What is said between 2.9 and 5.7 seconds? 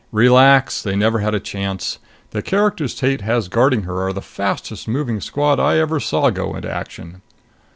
Tate has guarding her are the fastest moving squad